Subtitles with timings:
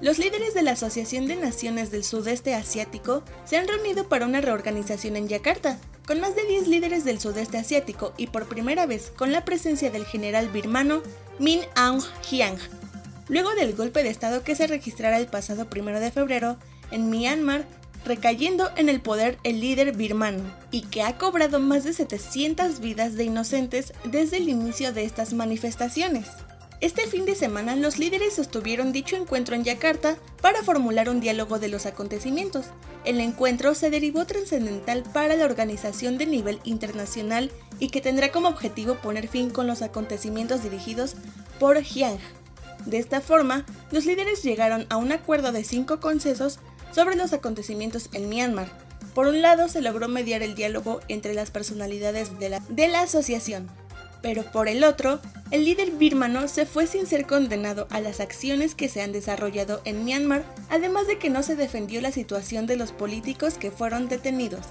[0.00, 4.40] Los líderes de la Asociación de Naciones del Sudeste Asiático se han reunido para una
[4.40, 9.12] reorganización en Yakarta, con más de 10 líderes del sudeste asiático y por primera vez
[9.16, 11.02] con la presencia del general birmano
[11.38, 12.58] Min Aung Hyang.
[13.28, 16.56] Luego del golpe de estado que se registrara el pasado 1 de febrero
[16.90, 17.64] en Myanmar
[18.04, 23.14] recayendo en el poder el líder birmano, y que ha cobrado más de 700 vidas
[23.14, 26.28] de inocentes desde el inicio de estas manifestaciones.
[26.82, 31.60] Este fin de semana los líderes sostuvieron dicho encuentro en Yakarta para formular un diálogo
[31.60, 32.66] de los acontecimientos.
[33.04, 38.48] El encuentro se derivó trascendental para la organización de nivel internacional y que tendrá como
[38.48, 41.14] objetivo poner fin con los acontecimientos dirigidos
[41.60, 42.18] por Jiang.
[42.84, 46.58] De esta forma, los líderes llegaron a un acuerdo de cinco concesos
[46.92, 48.68] sobre los acontecimientos en Myanmar.
[49.14, 53.02] Por un lado, se logró mediar el diálogo entre las personalidades de la, de la
[53.02, 53.68] asociación,
[54.22, 55.20] pero por el otro,
[55.50, 59.82] el líder birmano se fue sin ser condenado a las acciones que se han desarrollado
[59.84, 64.08] en Myanmar, además de que no se defendió la situación de los políticos que fueron
[64.08, 64.64] detenidos.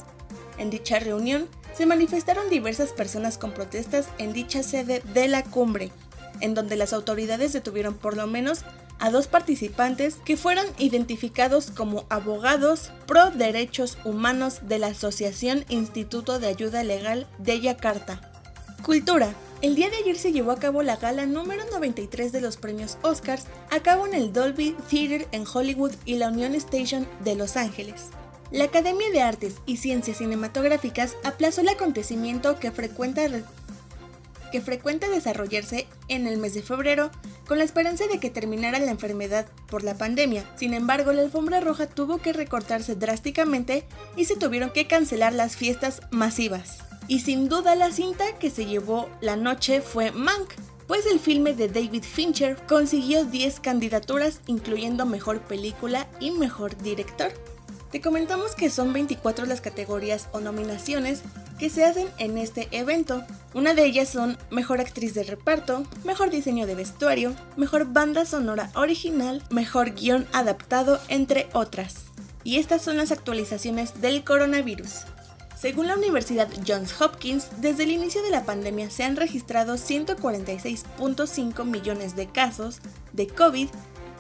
[0.58, 5.92] En dicha reunión, se manifestaron diversas personas con protestas en dicha sede de la cumbre,
[6.40, 8.64] en donde las autoridades detuvieron por lo menos
[9.02, 16.40] a dos participantes que fueron identificados como abogados pro derechos humanos de la Asociación Instituto
[16.40, 18.32] de Ayuda Legal de Yakarta.
[18.84, 19.34] Cultura.
[19.62, 22.98] El día de ayer se llevó a cabo la gala número 93 de los premios
[23.04, 27.58] Oscars, a cabo en el Dolby Theater en Hollywood y la Union Station de Los
[27.58, 28.08] Ángeles.
[28.52, 33.22] La Academia de Artes y Ciencias Cinematográficas aplazó el acontecimiento que frecuenta,
[34.52, 37.12] que frecuenta desarrollarse en el mes de febrero
[37.52, 40.46] con la esperanza de que terminara la enfermedad por la pandemia.
[40.56, 43.84] Sin embargo, la alfombra roja tuvo que recortarse drásticamente
[44.16, 46.78] y se tuvieron que cancelar las fiestas masivas.
[47.10, 50.50] Y sin duda la cinta que se llevó la noche fue Mank,
[50.88, 57.34] pues el filme de David Fincher consiguió 10 candidaturas incluyendo Mejor Película y Mejor Director.
[57.92, 61.24] Te comentamos que son 24 las categorías o nominaciones
[61.62, 63.24] que se hacen en este evento.
[63.54, 68.72] Una de ellas son Mejor Actriz de Reparto, Mejor Diseño de Vestuario, Mejor Banda Sonora
[68.74, 72.06] Original, Mejor Guión Adaptado, entre otras.
[72.44, 75.02] Y estas son las actualizaciones del coronavirus.
[75.56, 81.64] Según la Universidad Johns Hopkins, desde el inicio de la pandemia se han registrado 146.5
[81.64, 82.80] millones de casos
[83.14, 83.68] de COVID,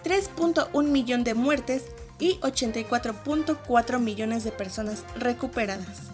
[0.03, 1.85] 3.1 millón de muertes
[2.19, 6.11] y 84.4 millones de personas recuperadas.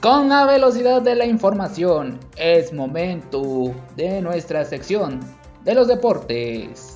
[0.00, 5.20] Con la velocidad de la información, es momento de nuestra sección
[5.64, 6.95] de los deportes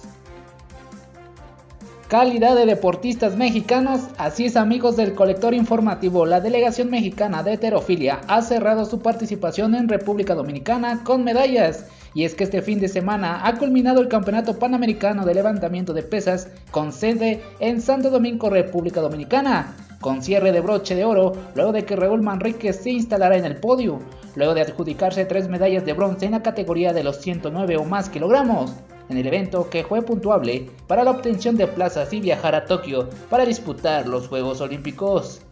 [2.11, 8.21] calidad de deportistas mexicanos, así es amigos del colector informativo, la delegación mexicana de heterofilia
[8.27, 11.87] ha cerrado su participación en República Dominicana con medallas.
[12.13, 16.03] Y es que este fin de semana ha culminado el Campeonato Panamericano de Levantamiento de
[16.03, 21.73] Pesas con sede en Santo Domingo, República Dominicana, con cierre de broche de oro luego
[21.73, 24.01] de que Raúl Manrique se instalara en el podio,
[24.35, 28.09] luego de adjudicarse tres medallas de bronce en la categoría de los 109 o más
[28.09, 28.73] kilogramos
[29.11, 33.11] en el evento que fue puntuable para la obtención de plazas y viajar a Tokio
[33.29, 35.43] para disputar los Juegos Olímpicos.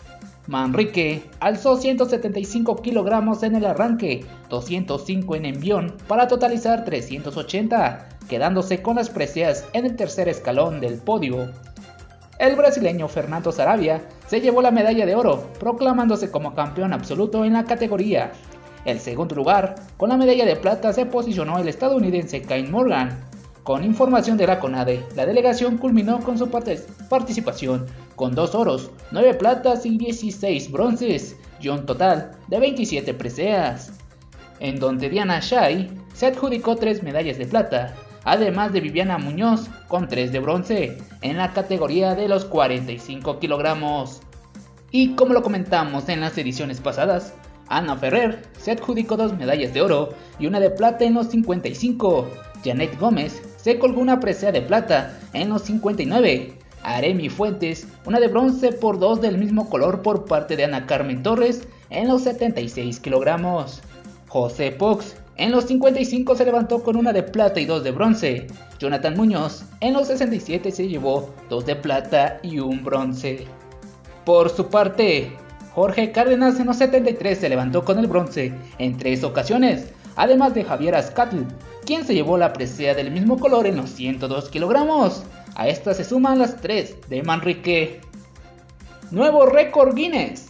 [0.46, 8.96] Manrique alzó 175 kilogramos en el arranque, 205 en envión para totalizar 380, quedándose con
[8.96, 11.50] las preseas en el tercer escalón del podio.
[12.38, 17.54] El brasileño Fernando Sarabia se llevó la medalla de oro, proclamándose como campeón absoluto en
[17.54, 18.32] la categoría.
[18.84, 23.24] El segundo lugar, con la medalla de plata, se posicionó el estadounidense Kyle Morgan,
[23.64, 27.84] con información de la CONADE, la delegación culminó con su participación
[28.16, 33.92] con dos oros, 9 platas y 16 bronces, y un total de 27 preseas,
[34.60, 37.94] en donde Diana Shai se adjudicó 3 medallas de plata,
[38.28, 44.20] además de Viviana Muñoz con 3 de bronce, en la categoría de los 45 kilogramos.
[44.90, 47.32] Y como lo comentamos en las ediciones pasadas,
[47.68, 52.28] Ana Ferrer se adjudicó 2 medallas de oro y una de plata en los 55.
[52.62, 56.52] Janet Gómez se colgó una presea de plata en los 59.
[56.82, 61.22] Aremi Fuentes, una de bronce por dos del mismo color por parte de Ana Carmen
[61.22, 63.82] Torres en los 76 kilogramos.
[64.28, 68.46] José Pox en los 55 se levantó con una de plata y dos de bronce.
[68.78, 73.46] Jonathan Muñoz en los 67 se llevó dos de plata y un bronce.
[74.24, 75.32] Por su parte,
[75.72, 79.86] Jorge Cárdenas en los 73 se levantó con el bronce en tres ocasiones,
[80.16, 81.44] además de Javier Azcatl
[81.88, 85.22] quien se llevó la presea del mismo color en los 102 kilogramos.
[85.54, 88.02] A esta se suman las 3 de Manrique.
[89.10, 90.47] Nuevo récord Guinness.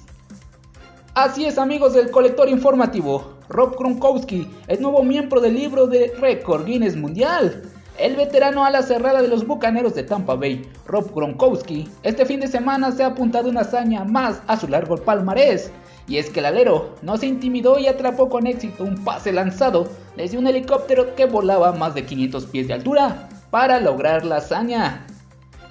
[1.20, 6.64] Así es amigos del colector informativo, Rob Gronkowski es nuevo miembro del libro de récord
[6.64, 7.60] Guinness Mundial.
[7.98, 12.38] El veterano a la cerrada de los Bucaneros de Tampa Bay, Rob Gronkowski, este fin
[12.38, 15.72] de semana se ha apuntado una hazaña más a su largo palmarés
[16.06, 19.88] y es que el alero no se intimidó y atrapó con éxito un pase lanzado
[20.16, 25.04] desde un helicóptero que volaba más de 500 pies de altura para lograr la hazaña.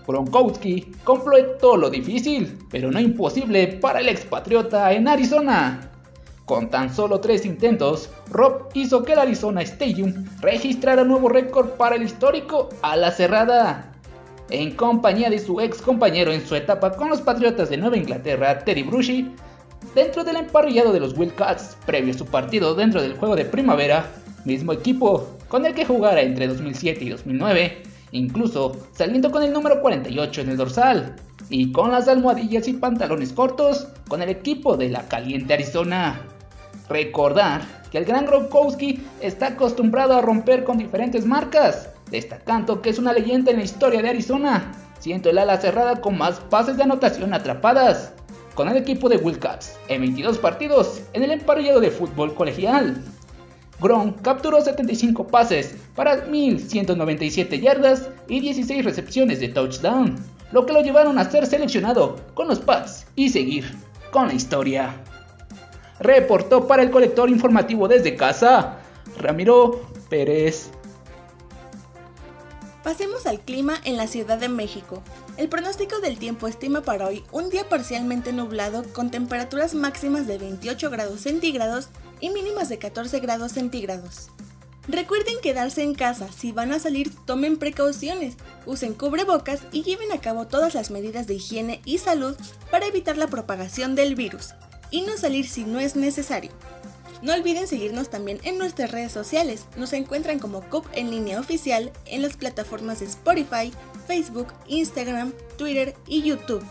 [0.08, 5.92] Gronkowski completó lo difícil, pero no imposible para el expatriota en Arizona.
[6.46, 11.98] Con tan solo tres intentos, Rob hizo que el Arizona Stadium registrara nuevo récord para
[11.98, 13.92] el histórico a la cerrada.
[14.50, 18.60] En compañía de su ex compañero en su etapa con los Patriotas de Nueva Inglaterra,
[18.60, 19.36] Terry Bruschi,
[19.94, 24.10] dentro del emparrillado de los Wildcats previo a su partido dentro del juego de primavera,
[24.46, 29.82] mismo equipo con el que jugara entre 2007 y 2009, incluso saliendo con el número
[29.82, 31.16] 48 en el dorsal
[31.50, 36.22] y con las almohadillas y pantalones cortos con el equipo de la caliente Arizona.
[36.90, 37.62] Recordar
[37.92, 43.14] que el gran Gronkowski está acostumbrado a romper con diferentes marcas, destacando que es una
[43.14, 47.34] leyenda en la historia de Arizona, siendo el ala cerrada con más pases de anotación
[47.34, 48.14] atrapadas,
[48.56, 53.04] con el equipo de Wildcats en 22 partidos en el emparrillado de fútbol colegial.
[53.80, 60.16] Gronk capturó 75 pases para 1197 yardas y 16 recepciones de touchdown,
[60.52, 63.66] lo que lo llevaron a ser seleccionado con los Pats y seguir
[64.12, 64.96] con la historia.
[66.00, 68.80] Reportó para el colector informativo desde casa,
[69.20, 70.72] Ramiro Pérez.
[72.84, 75.04] Pasemos al clima en la Ciudad de México.
[75.36, 80.38] El pronóstico del tiempo estima para hoy un día parcialmente nublado con temperaturas máximas de
[80.38, 84.30] 28 grados centígrados y mínimas de 14 grados centígrados.
[84.88, 90.22] Recuerden quedarse en casa, si van a salir tomen precauciones, usen cubrebocas y lleven a
[90.22, 92.38] cabo todas las medidas de higiene y salud
[92.72, 94.54] para evitar la propagación del virus,
[94.90, 96.52] y no salir si no es necesario.
[97.22, 99.66] No olviden seguirnos también en nuestras redes sociales.
[99.76, 103.74] Nos encuentran como CUP en línea oficial en las plataformas de Spotify,
[104.06, 106.64] Facebook, Instagram, Twitter y YouTube.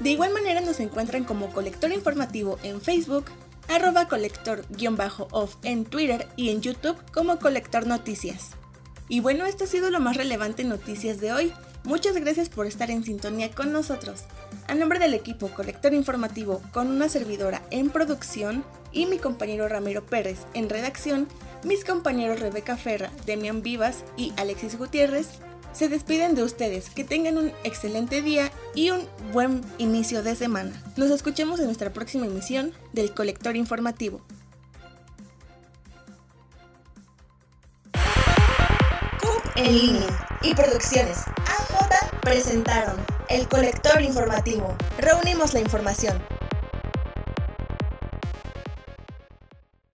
[0.00, 3.26] De igual manera nos encuentran como Colector Informativo en Facebook,
[3.68, 8.50] arroba colector-off en Twitter y en YouTube como Colector Noticias.
[9.08, 11.52] Y bueno, esto ha sido lo más relevante en noticias de hoy.
[11.84, 14.24] Muchas gracias por estar en sintonía con nosotros.
[14.68, 20.06] A nombre del equipo Colector Informativo con una servidora en producción y mi compañero Ramiro
[20.06, 21.28] Pérez en redacción,
[21.62, 25.28] mis compañeros Rebeca Ferra, Demian Vivas y Alexis Gutiérrez,
[25.74, 26.88] se despiden de ustedes.
[26.88, 30.72] Que tengan un excelente día y un buen inicio de semana.
[30.96, 34.22] Nos escuchemos en nuestra próxima emisión del Colector Informativo.
[39.56, 42.96] en línea y producciones AJ presentaron
[43.28, 44.74] el Colector Informativo.
[44.98, 46.20] Reunimos la información